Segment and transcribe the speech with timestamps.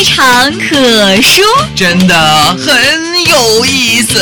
[0.00, 1.44] 非常可说，
[1.76, 2.14] 真的
[2.56, 4.18] 很有意思。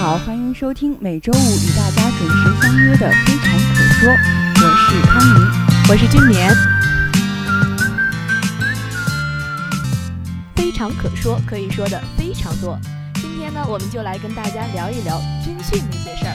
[0.00, 4.08] 好，欢迎收听每周五与大家准时相约的《非常可说》，
[4.56, 5.46] 我是康宁，
[5.90, 6.50] 我是君眠。
[10.56, 12.80] 非常可说，可以说的非常多。
[13.16, 16.34] 今天呢，我们就来跟大家聊一聊军训那些事儿。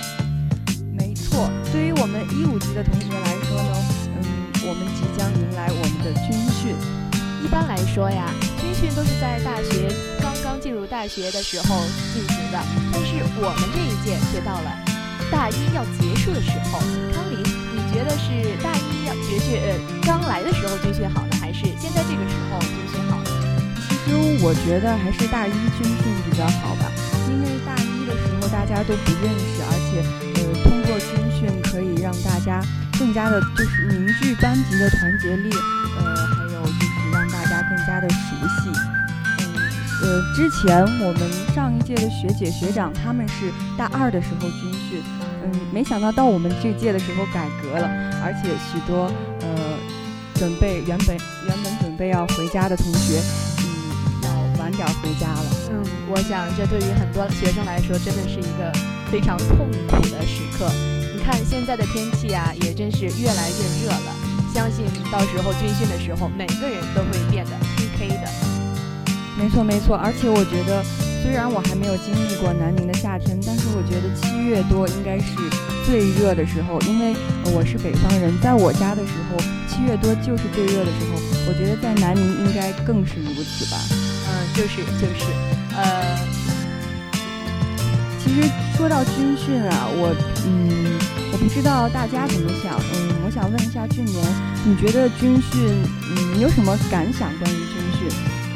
[0.96, 3.74] 没错，对于我们一五级的同学来说呢，
[4.22, 6.76] 嗯，我们即将迎来我们的军训。
[7.44, 8.30] 一般来说呀，
[8.62, 9.90] 军训都是在大学
[10.60, 12.60] 进入大学的时候进行的，
[12.92, 14.72] 但是我们这一届却到了
[15.32, 16.80] 大一要结束的时候。
[17.14, 23.30] 康林，你觉得是大一要绝训呃刚来的时候军训好呢，还是现在这个时候军训好呢？
[24.06, 25.98] 其实我觉得还是大一军训
[26.30, 26.92] 比较好吧，
[27.30, 30.04] 因为大一的时候大家都不认识，而且
[30.36, 32.62] 呃通过军训可以让大家
[32.98, 35.50] 更加的就是凝聚班级的团结力，
[35.98, 38.16] 呃还有就是让大家更加的熟
[38.62, 39.05] 悉。
[40.06, 41.22] 呃，之前我们
[41.56, 45.02] 上一届的学姐学长他们是大二的时候军训，
[45.44, 47.88] 嗯，没想到到我们这届的时候改革了，
[48.24, 49.12] 而且许多
[49.42, 49.48] 呃
[50.36, 51.18] 准备原本
[51.48, 53.20] 原本准备要回家的同学，
[53.58, 55.46] 嗯，要晚点回家了。
[55.72, 58.72] 嗯，我想这对于很多学生来说，真的是一个
[59.12, 59.58] 非常痛
[59.90, 60.70] 苦的时刻。
[61.18, 64.14] 你看现在的天气啊，也真是越来越热了。
[64.54, 68.45] 相信到时候军训的时候，每个人都会变得黑黑的。
[69.38, 70.84] 没错没错，而且我觉得，
[71.22, 75.36] 虽然我还没有经历过南宁的夏天，但是我觉得七月多应该是
[75.86, 77.16] 最热的时候，因为
[77.54, 79.38] 我是北方人，在我家的时候，
[79.68, 81.20] 七月多就是最热的时候。
[81.48, 83.78] 我觉得在南宁应该更是如此吧。
[83.92, 85.26] 嗯，就是就是，
[85.76, 86.18] 呃，
[88.24, 90.16] 其实说到军训啊，我
[90.48, 90.98] 嗯，
[91.32, 94.26] 我不知道大家怎么想，嗯，我想问一下俊年，
[94.66, 95.84] 你觉得军训，
[96.18, 98.10] 嗯，你有什么感想关于军训？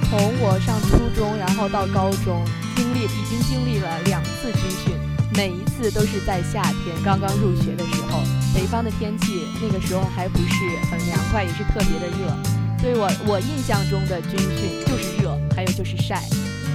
[0.09, 2.43] 从我上初中，然后到高中，
[2.75, 4.95] 经历已经经历了两次军训，
[5.35, 8.19] 每一次都是在夏天刚刚入学的时候，
[8.51, 10.55] 北方的天气那个时候还不是
[10.89, 12.35] 很凉快，也是特别的热，
[12.81, 16.23] 所以我我印象中的军训就是热，还有就是晒，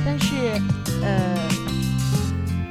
[0.06, 0.54] 但是
[1.02, 1.36] 呃，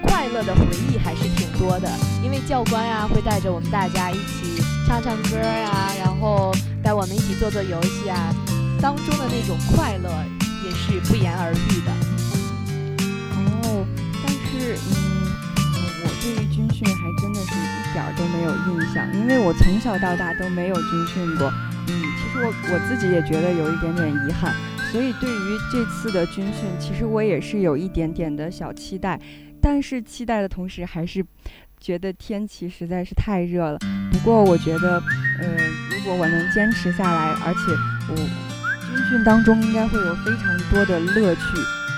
[0.03, 1.91] 快乐的回忆还是挺多的，
[2.23, 8.33] 因为教官啊、会带着我们大家一起唱唱歌呀、然后带我们一起做做游戏啊，
[8.81, 10.09] 当中的那种快乐
[10.85, 11.91] 是不言而喻的。
[13.35, 13.85] 哦，
[14.21, 14.91] 但是嗯，
[16.03, 21.51] 我对于军训还真的是一点儿都没有印象，因为我从小到大都没有军训过。
[21.87, 24.53] 嗯，其实我我自己也觉得有一点点遗憾，
[24.91, 29.19] 所以对于这次的军训，其实我也是有一点点的小期待，
[29.61, 31.25] 但是期待的同时还是
[31.79, 33.79] 觉得天气实在是太热了。
[34.11, 35.01] 不过我觉得，
[35.41, 35.57] 呃，
[35.91, 37.59] 如果我能坚持下来，而且
[38.09, 38.15] 我
[38.87, 41.41] 军训当中应该会有非常多的乐趣。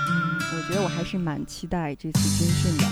[0.08, 2.84] 嗯，我觉得我还是蛮期待这次军训的。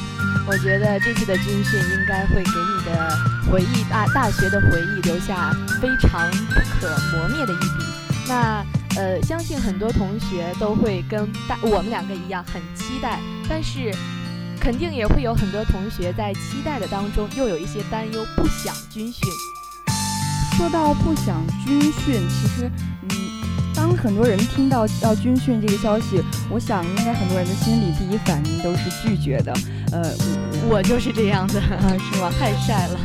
[0.47, 3.17] 我觉得这次的军训应该会给你的
[3.51, 7.85] 回忆大大学的回忆留下非常不可磨灭的一笔。
[8.29, 8.65] 那
[8.97, 13.19] 呃，相信很多同学都会跟大我们两个一样很期待，
[13.49, 13.91] 但是
[14.61, 19.29] 肯定也会有很多同学在期待的当中又有一些担忧，不想军训。
[20.57, 22.71] 说到不想军训，其实，
[23.03, 23.09] 嗯，
[23.95, 26.21] 当很多人听到要军训这个消息，
[26.51, 29.55] 我想应该很多人的心里第一反应都是拒绝的。
[29.93, 30.03] 呃，
[30.67, 32.29] 我我就是这样的，啊，是吗？
[32.39, 32.99] 太晒了。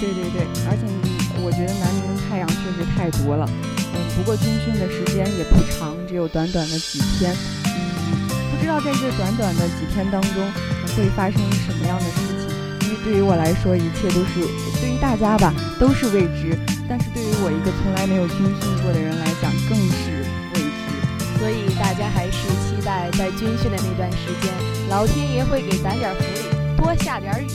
[0.00, 3.46] 对对对，而且你我觉得南宁的太阳确实太毒了。
[3.94, 7.32] 嗯，不过军训的时间也不长，只有短短的几天。
[7.66, 10.42] 嗯，不知道在这短短的几天当中
[10.96, 12.50] 会发生什么样的事情。
[12.82, 14.42] 因为对于我来说，一切都是
[14.80, 20.21] 对于大家吧都是未知，但是对于我一个从来没有军训过的人来讲，更是。
[21.42, 24.54] 所以大家还是期待在军训的那段时间，
[24.88, 27.48] 老天爷会给咱点福利，多下点雨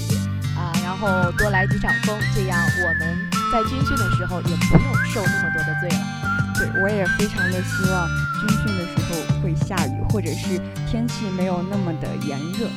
[0.58, 3.18] 啊，然后多来几场风，这样我们
[3.50, 6.06] 在军训的时候也不用受那么多的罪了。
[6.56, 8.10] 对，我也非常的希望
[8.42, 12.68] 军训的时候会下雨，或者是天气没有那么的炎热。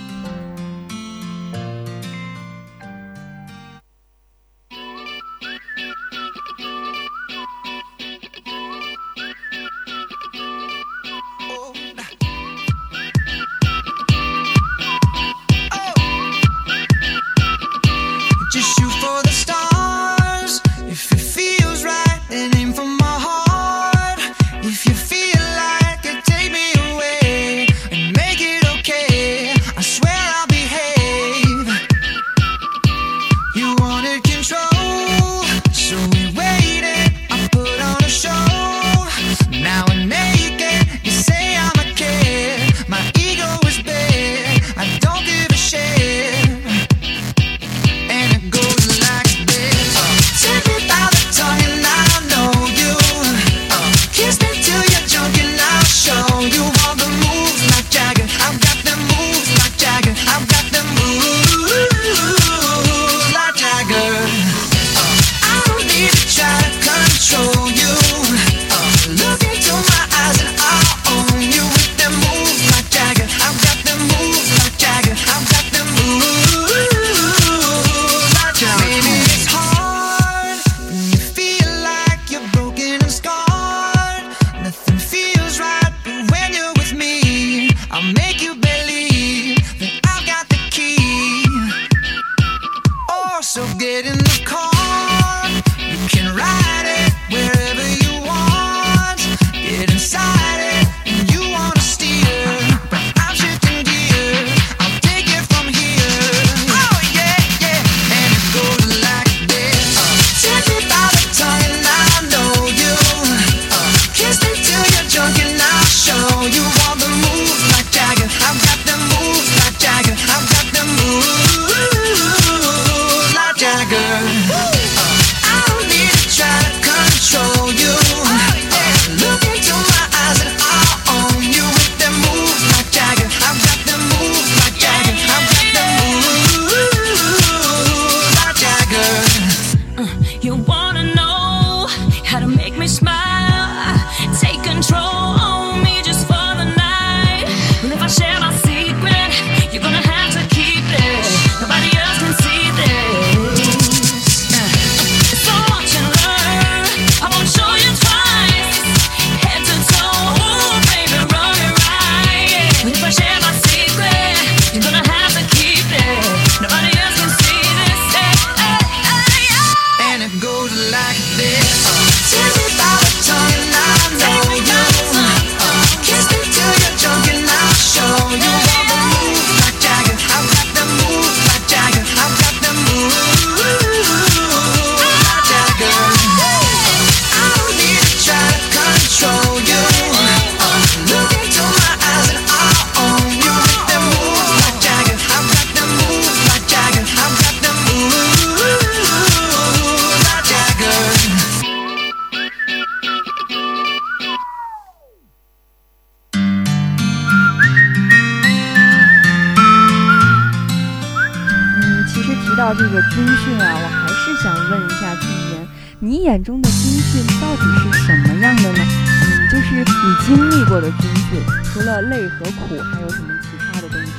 [212.81, 215.69] 这个军训啊，我还是想问一下俊言，
[215.99, 218.79] 你眼中的军训到底是什么样的呢？
[219.23, 224.13] 嗯，就是你经历过的军训，除了累和苦，还有什么其他的东西？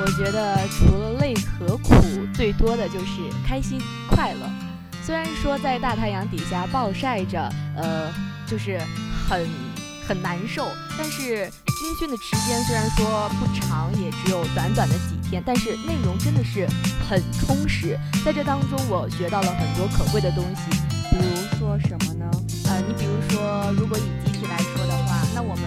[0.00, 1.94] 我觉得除了累和苦，
[2.32, 4.50] 最多的就是开心快乐。
[5.02, 8.10] 虽然说在大太阳底下暴晒着，呃，
[8.46, 8.80] 就是
[9.28, 9.46] 很
[10.06, 11.50] 很难受，但是。
[11.76, 16.66] 军训的时间虽然说不长，也只有短短的几天，但是内容真的是
[17.06, 17.98] 很充实。
[18.24, 20.70] 在这当中，我学到了很多可贵的东西，
[21.10, 22.24] 比如说什么呢？
[22.70, 25.64] 呃，你比如说，如果以集体来说的话，那我们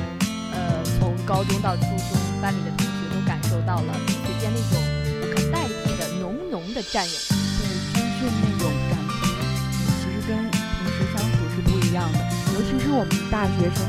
[0.56, 4.82] 呃从高中到初中，班里的同学都感受到了彼此间那种
[5.22, 7.18] 不可代替的浓浓的战友。
[7.60, 9.30] 对，军训那种感情，
[10.02, 12.18] 其实跟平时相处是不一样的，
[12.56, 13.86] 尤其是我们大学生。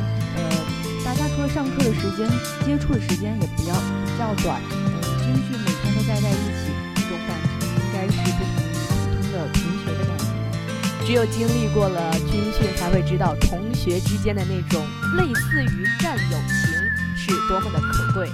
[1.38, 2.28] 大家除了上课的时间，
[2.66, 4.61] 接触的时间也比较比较短。
[4.73, 10.26] 嗯，军训每天都待在一起，这种感情应该是不同于普通的同学的感情。
[11.07, 14.85] 只有经历过了军训，才会知道同学之间的那种
[15.16, 16.59] 类似于战友情
[17.16, 18.28] 是多么的可贵。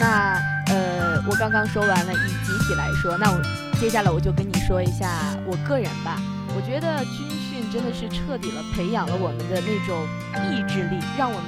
[0.00, 0.34] 那
[0.66, 3.40] 呃，我刚刚说完了以集体来说，那我
[3.80, 6.20] 接下来我就跟你说一下我个人吧。
[6.56, 10.04] 我觉得军训真的是彻底了培养了我们的那种
[10.50, 11.46] 意志力，让我们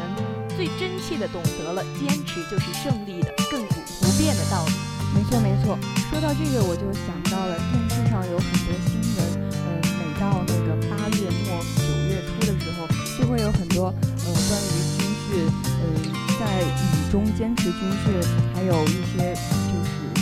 [0.60, 4.72] 最真切的懂得了坚持就是胜利的亘古不变的道理。
[5.16, 5.72] 没错没错，
[6.10, 12.84] 说到这个我就想到了电视上有很多新闻，呃，每到那个八月末九月初的时候，
[13.16, 15.48] 就会有很多呃关于军训，
[15.80, 15.96] 呃，
[16.36, 18.12] 在雨中坚持军训，
[18.52, 20.12] 还有一些就是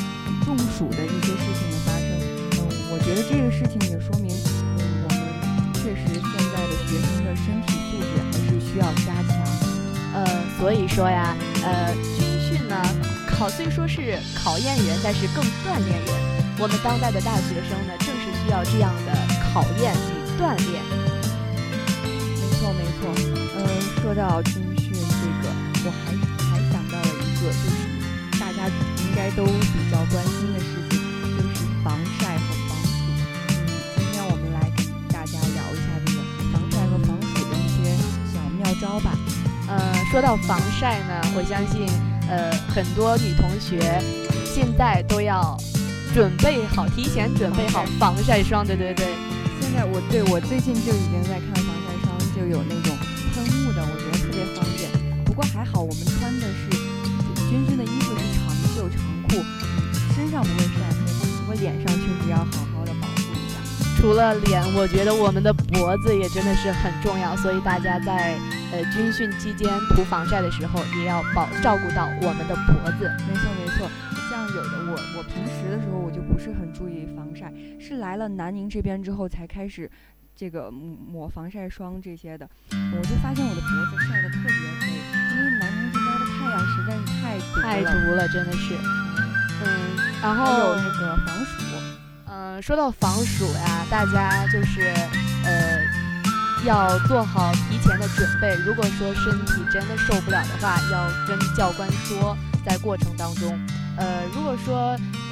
[0.47, 2.15] 中暑的一些事情的发生。
[2.63, 4.31] 嗯，我觉得这个事情也说明，
[4.79, 5.19] 嗯，我们
[5.83, 9.38] 确实现在的学生的身体素质还是需要加强。
[10.19, 10.27] 呃，
[10.59, 12.75] 所以说呀，呃，军训呢，
[13.29, 16.11] 考虽说是考验人，但是更锻炼人。
[16.59, 19.13] 我们当代的大学生呢，正是需要这样的
[19.55, 20.83] 考验与锻炼。
[22.03, 23.07] 没错没错，
[23.55, 23.59] 嗯，
[24.03, 25.47] 说到军训这个，
[25.87, 26.11] 我还
[26.51, 27.79] 还想到了一个，就是
[28.41, 30.88] 大家应该都比较关心的事情，
[40.11, 41.87] 说到防晒呢，我相信，
[42.31, 44.01] 呃，很多女同学
[44.43, 45.55] 现在都要
[46.15, 48.67] 准备好，提前准备好防晒霜。
[48.67, 49.05] 对对对，
[49.61, 52.97] 现在我对我最近就已经在看防晒霜，就有那种
[53.35, 54.89] 喷雾的，我觉得特别方便。
[55.27, 56.71] 不过还好，我们穿的是
[57.51, 58.97] 军训的衣服是长袖长
[59.29, 59.45] 裤，
[60.17, 63.61] 身上不会晒黑，不过脸上确实要好好的保护一下。
[64.01, 68.39] 除了脸，我觉得我们的脖子也真的是很重要，所以大家在
[68.73, 73.11] 呃军训期间涂防晒的时候，也要保照顾到我们的脖子。
[73.27, 73.89] 没错没错，
[74.31, 79.91] 像有的我我平时的时候我就不是很注意防晒，是来了南宁这边之后才开始
[80.37, 84.87] 这个抹抹防晒霜这些的，我就发现我的脖子晒得特别黑，
[85.37, 87.91] 因为南宁这边的太阳实在是太毒太了。
[87.91, 88.75] 毒了，真的是。
[89.61, 89.67] 嗯，
[90.23, 91.65] 然还后有那个防暑，
[92.27, 94.83] 嗯，说到防暑呀，大家就是
[95.45, 95.81] 呃
[96.65, 98.55] 要做好提前的准备。
[98.65, 103.59] 如果说身体真的受不了的话，要跟教官说，在过程当中，
[103.97, 104.77] 呃，如果说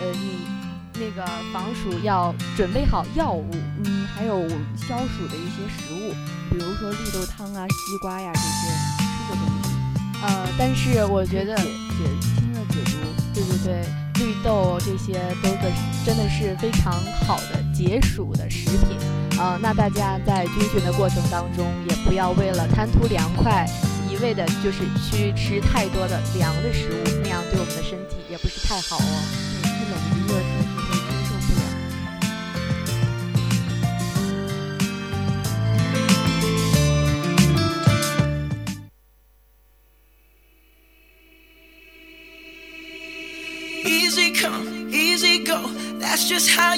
[0.01, 0.47] 呃你
[0.95, 3.51] 那个防暑要准备好药物，
[3.85, 6.15] 嗯，还有消暑的一些食物，
[6.51, 8.69] 比如说绿豆汤啊、西瓜呀这些
[8.99, 12.97] 吃的东西，呃，但是我觉得解解清热解毒。
[13.35, 13.85] 对对对，
[14.19, 15.71] 绿豆这些都的
[16.05, 16.93] 真的是非常
[17.27, 18.97] 好的解暑的食品
[19.39, 23.67] 啊、呃那大家在军训的过程当中，也不要为了贪图凉快，
[24.11, 29.01] 一味的就是去吃太多的凉的食物，那样对我们的身体也不是太好哦。
[29.03, 30.56] 嗯，一冷一热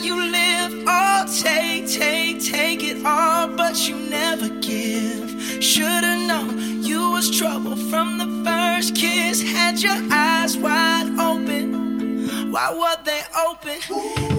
[0.04, 0.84] you live.
[0.86, 5.30] Oh, take, take, take it all, but you never give.
[5.62, 9.42] Should've known you was trouble from the first kiss.
[9.42, 12.52] Had your eyes wide open.
[12.52, 13.78] Why were they open?
[13.80, 14.37] Gave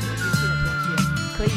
[0.00, 0.86] 适合军训的同学，
[1.36, 1.50] 可以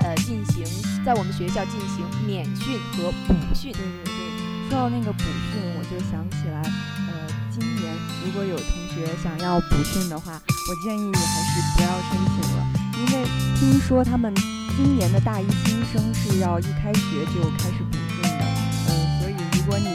[0.00, 0.64] 呃进行
[1.04, 3.72] 在我们学校进行免训和补训。
[3.72, 6.62] 对对对，说到那个补训，我就想起来，
[7.08, 7.12] 呃，
[7.50, 7.92] 今年
[8.24, 12.60] 如果有同学想要补训的话，我建议你还是不要申请了，
[12.98, 13.26] 因为
[13.58, 14.32] 听说他们
[14.76, 18.44] 今年的大一新生是要一开学就开始补训的，
[18.88, 18.90] 嗯、
[19.20, 19.86] 所以如果你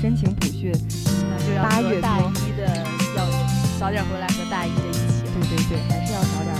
[0.00, 0.72] 申请补训，
[1.28, 2.66] 那就要八月和大一的
[3.16, 3.26] 要
[3.78, 4.98] 早点回来和大一的一起。
[5.32, 6.54] 对对对，还是要早点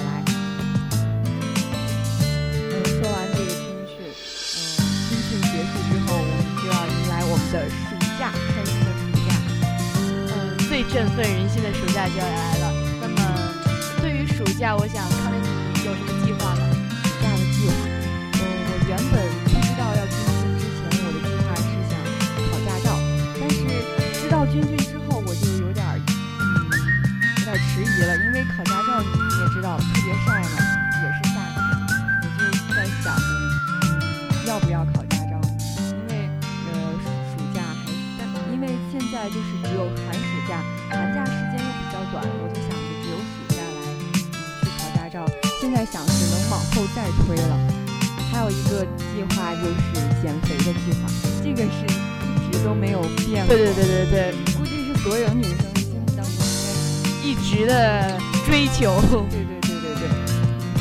[5.52, 9.36] 结束之后，我们就要迎来我们的暑假，开心的暑假。
[10.00, 12.72] 嗯，最振奋人心的暑假就要来了。
[13.02, 13.20] 那么，
[14.00, 15.36] 对于暑假，我想康雷
[15.74, 16.21] 你有什么
[58.82, 58.98] 求。
[59.30, 60.10] 对对对对对。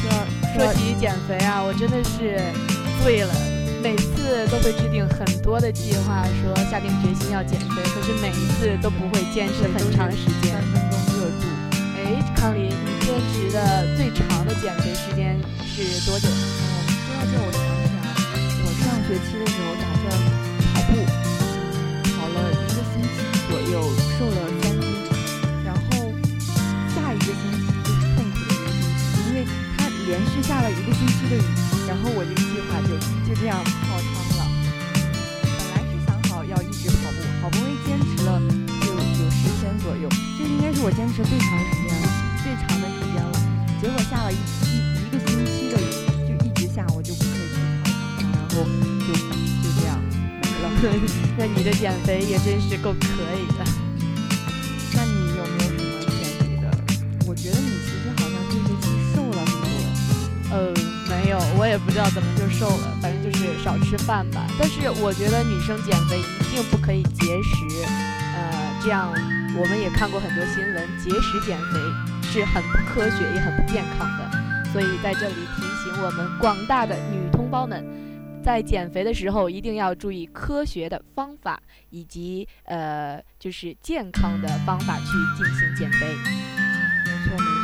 [0.02, 0.10] 说
[0.58, 2.42] 说起减肥啊，我真的是
[3.04, 3.34] 醉了。
[3.82, 10.62] 每次都会制定很多的计划，说下定决心要减肥，可是每一次都不会坚持很长时间三。
[10.62, 11.46] 分钟热度。
[11.98, 16.28] 哎，康林，你坚持的最长的减肥时间是多久？
[16.30, 16.30] 哦，
[17.06, 18.06] 说到这，我想起来，
[18.66, 20.04] 我上学期的时候打算
[20.74, 20.94] 跑步，
[22.14, 23.18] 跑了一个星期
[23.50, 23.82] 左右，
[30.12, 31.42] 连续下了一个星期的雨，
[31.88, 34.44] 然后我这个计划就就这样泡汤了。
[35.40, 38.36] 本来是想好要一直跑步，好不容易坚持了
[38.84, 39.00] 就有
[39.32, 42.12] 十天左右，这应该是我坚持最长时间了，
[42.44, 43.32] 最长的时间了。
[43.80, 45.88] 结果下了一一一个星期的雨，
[46.28, 47.80] 就一直下，我就不可以去操
[48.20, 48.68] 场，然后
[49.08, 49.96] 就就这样
[50.44, 50.68] 没了。
[51.40, 53.08] 那你的减肥也真是够可
[53.40, 53.64] 以的。
[54.92, 56.68] 那你有没有什么减肥的？
[57.26, 57.80] 我觉得你
[60.52, 60.74] 呃，
[61.10, 64.46] 没有，我也不知道怎么就瘦了，反正就是少吃饭吧。
[64.60, 67.86] 但是我觉得女生减肥一定不可以节食，
[68.36, 69.12] 呃，这样
[69.58, 71.80] 我们也看过很多新闻，节食减肥
[72.24, 74.32] 是很不科学也很不健康的。
[74.72, 77.86] 所以在这里提醒我们广大的女同胞们，
[78.44, 86.08] 在减肥的时候一定要注意科学的方法以及呃，就是健康的方法去进行减肥。
[87.06, 87.61] 没错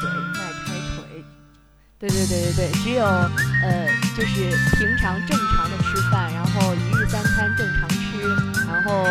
[0.00, 1.24] 嘴，迈开腿。
[1.98, 8.28] 对对对对对，只有呃，就是平常正常的吃饭，然后一日三餐正常吃，
[8.66, 9.04] 然后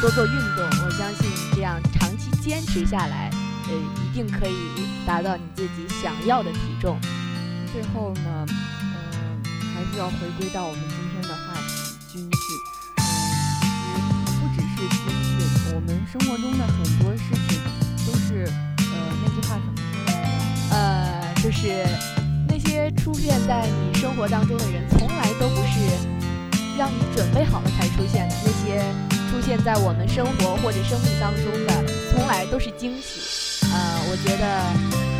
[0.00, 3.30] 多做运动，我相信这样长期坚持下来，
[3.68, 7.00] 呃，一定可以达到你自己想要的体重。
[7.72, 9.42] 最后呢，嗯、
[9.74, 12.30] 还是要回归到我们今天的话题——军训。
[12.96, 13.00] 嗯，
[14.26, 16.84] 其实不只是军训，我们生活中的很
[21.48, 21.66] 就是
[22.46, 25.80] 那些出现在你生活当中的人，从来都不是
[26.76, 28.84] 让你准备好了才出现的，那些
[29.30, 33.66] 出现在我们生活或者生命当中的，从来都是惊喜。
[33.72, 35.17] 呃，我觉得。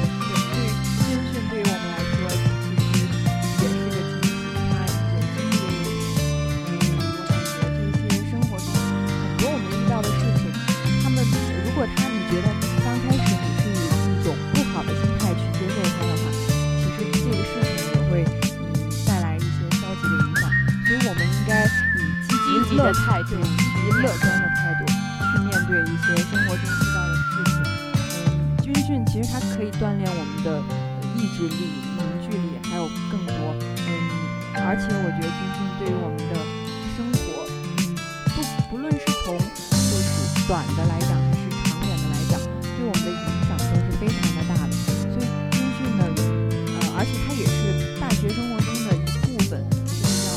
[48.20, 50.32] 学生活中的一部分一定要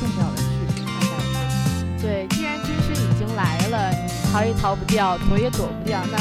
[0.00, 2.02] 重要的去看待它。
[2.02, 6.18] 对既然军训已经来了你逃也逃不掉躲也躲不掉那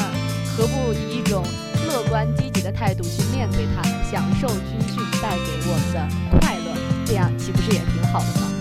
[0.55, 1.43] 何不以一种
[1.87, 8.60] 乐观积极的态度去面对他们享受军训带给我们的快乐这样岂不是也挺好的吗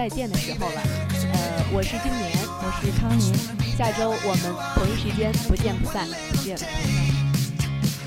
[0.00, 0.80] 再见的时候了。
[1.34, 2.32] 呃我是今年
[2.62, 3.34] 我是康宁
[3.76, 6.56] 下周我们同一时间不见不散不见。
[6.56, 6.70] 不散